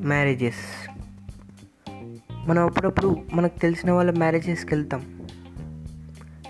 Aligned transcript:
Marriages 0.00 0.90
మనం 2.48 2.66
అప్పుడప్పుడు 2.66 3.16
మనకు 3.34 3.58
తెలిసిన 3.58 3.90
వాళ్ళ 3.90 4.10
మ్యారేజెస్కి 4.10 4.74
వెళ్తాం. 4.74 5.28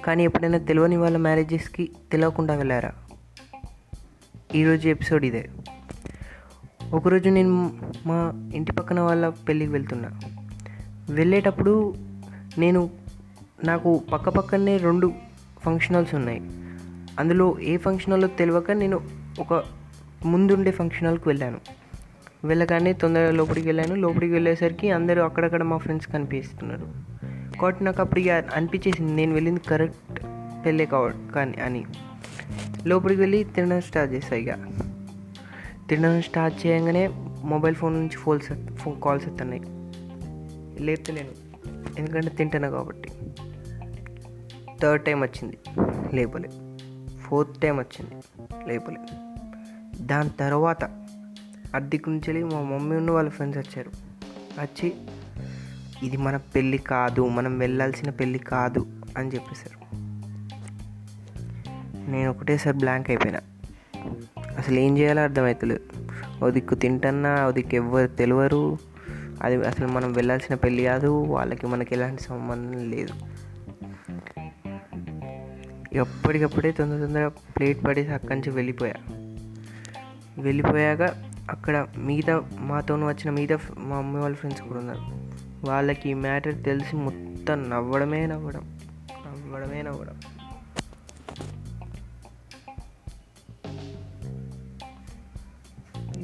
కానీ 0.05 0.25
ఎప్పుడైనా 0.25 0.59
తెలియని 0.59 0.97
వాళ్ళ 0.97 1.17
మ్యారేజెస్కి 1.17 1.91
తెలియకుండా 2.13 2.55
వెళ్ళారా? 2.55 2.93
ఈరోజు 4.55 4.89
ఎపిసోడ్ 4.89 5.25
ఇదే. 5.25 5.51
ఒకరోజు 6.93 7.29
నేను 7.29 7.79
మా 8.07 8.51
ఇంటి 8.55 8.73
పక్కన 8.73 9.01
వాళ్ళ 9.01 9.29
పెళ్ళికి 9.29 9.73
వెళ్తున్నా. 9.73 10.21
వెళ్ళేటప్పుడు 11.11 11.95
నేను 12.59 12.91
నాకు 13.65 14.03
పక్క 14.13 14.29
పక్కనే 14.29 14.77
రెండు 14.77 15.13
ఫంక్షన్ 15.63 15.97
హాల్స్ 15.97 16.15
ఉన్నాయి. 16.15 16.41
అందులో 17.19 17.61
ఏ 17.61 17.77
ఫంక్షన్ 17.77 18.13
హాల్లో 18.13 18.29
తెలియక 18.29 18.71
నేను 18.71 19.01
ఒక 19.41 19.65
ముందుండే 20.27 20.71
ఫంక్షన్ 20.71 21.09
హాల్కి 21.09 21.29
వెళ్ళాను. 21.29 21.80
వెళ్ళగానే 22.45 22.93
తొందరగా 22.93 23.31
లోపలికి 23.31 23.69
వెళ్ళాను. 23.69 23.95
లోపలికి 23.95 24.33
వెళ్ళేసరికి 24.33 24.91
అందరూ 24.91 25.23
అక్కడక్కడ 25.23 25.63
మా 25.63 25.77
ఫ్రెండ్స్ 25.77 26.09
కనిపిస్తున్నారు. 26.09 26.89
కాబట్టి 27.61 27.85
నాకు 27.85 28.03
అప్పుడు 28.03 28.21
ఇక 28.21 28.31
అనిపించేసింది 28.31 29.13
నేను 29.13 29.33
వెళ్ళింది 29.33 29.61
కరెక్ట్ 29.61 30.23
పెళ్ళే 30.67 30.87
కావ 30.87 31.13
కానీ 31.35 31.61
అని. 31.61 31.85
లోపలికి 32.87 33.21
వెళ్ళి 33.21 33.45
తినడం 33.45 33.81
స్టార్ట్ 33.81 34.15
చేస్తాయి 34.15 34.43
ఇక. 34.43 34.55
తినడం 35.89 36.23
స్టార్ట్ 36.23 36.67
చేయగానే 36.67 37.09
మొబైల్ 37.45 37.75
ఫోన్ 37.75 37.95
నుంచి 37.95 38.17
ఫోన్స్ 38.17 38.75
ఫోన్ 38.75 39.03
కాల్స్ 39.03 39.29
వస్తున్నాయి. 39.29 39.63
లేపుతలేను 40.85 41.29
ఎందుకంటే 41.99 42.29
తింటాను 42.29 42.71
కాబట్టి. 42.71 43.09
థర్డ్ 44.83 45.05
టైం 45.05 45.21
వచ్చింది. 45.21 45.59
లేపలే. 46.17 46.51
ఫోర్త్ 47.19 47.61
టైం 47.61 47.79
వచ్చింది. 47.79 48.11
లేపలే. 48.69 48.97
దాని 50.05 50.31
తర్వాత 50.31 51.07
అద్దెకు 51.75 52.11
నుంచి 52.11 52.45
మా 52.45 52.61
మమ్మీ 52.61 52.97
ఉన్న 52.97 53.11
వాళ్ళ 53.11 53.31
ఫ్రెండ్స్ 53.31 53.59
వచ్చారు. 53.59 53.91
వచ్చి 54.61 54.93
ఇది 56.03 56.17
మన 56.17 56.37
పెళ్ళి 56.37 56.79
కాదు 56.79 57.29
మనం 57.29 57.59
వెళ్ళాల్సిన 57.59 58.11
పెళ్ళి 58.11 58.39
కాదు 58.39 58.87
అని 59.19 59.29
చెప్పేశారు. 59.29 59.81
నేను 62.11 62.31
ఒకటేసారి 62.31 62.77
బ్లాంక్ 62.77 63.11
అయిపోయినా. 63.11 63.41
అసలు 64.59 64.79
ఏం 64.79 64.99
చేయాలో 64.99 65.23
అర్థమవుతలేదు 65.23 65.81
ఓ 66.45 66.51
దిక్కు 66.51 66.75
తింటన్నా 66.75 67.49
ఓ 67.49 67.51
దిక్కు 67.51 67.75
ఎవ్వరు 67.75 68.07
తెలియరు 68.07 68.79
అది 69.43 69.67
అసలు 69.67 69.87
మనం 69.87 70.13
వెళ్ళాల్సిన 70.13 70.55
పెళ్ళి 70.55 70.85
కాదు 70.85 71.07
వాళ్ళకి 71.07 71.67
మనకి 71.67 71.95
ఎలాంటి 71.95 72.23
సంబంధం 72.23 72.91
లేదు. 72.91 73.13
ఎప్పటికప్పుడే 75.93 76.71
తొందర 76.71 76.99
తొందరగా 76.99 77.29
ప్లేట్ 77.29 77.85
పడేసి 77.85 78.11
అక్కడి 78.11 78.35
నుంచి 78.35 78.51
వెళ్ళిపోయా. 78.51 78.95
వెళ్ళిపోయాక 80.39 81.30
అక్కడ 81.51 81.89
మిగతా 81.97 82.49
మాతోను 82.59 83.07
వచ్చిన 83.07 83.31
మిగతా 83.31 83.59
మా 83.79 83.97
అమ్మ 83.97 84.17
వాళ్ళ 84.17 84.37
ఫ్రెండ్స్ 84.37 84.63
కూడా 84.63 84.81
ఉన్నారు. 84.81 85.31
వాళ్ళకి 85.71 86.11
ఈ 86.11 86.15
మ్యాటర్ 86.15 86.65
తెలిసి 86.65 86.97
మొత్తం 86.97 87.71
నవ్వడమే 87.71 88.27
నవ్వడం. 88.27 88.79
నవ్వడమే 89.13 89.83
నవ్వడం. 89.83 90.21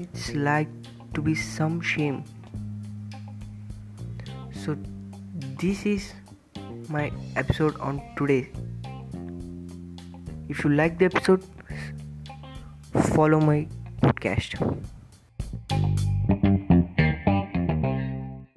It's 0.00 0.34
like 0.34 0.68
to 1.16 1.20
be 1.20 1.34
some 1.34 1.80
shame 1.82 2.22
so 4.64 4.74
this 5.38 5.86
is 5.86 6.12
my 6.92 7.10
episode 7.38 7.74
on 7.82 7.98
today 8.18 8.48
if 10.50 10.66
you 10.66 10.72
like 10.72 10.96
the 10.96 11.02
episode 11.02 11.40
follow 13.00 13.38
my 13.40 13.66
podcast 14.04 14.56